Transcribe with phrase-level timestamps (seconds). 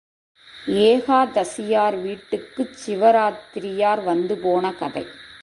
[0.67, 5.05] ஏகாதசியார் வீட்டுக்குச் சிவராத்திரியார் வந்து போன கதை.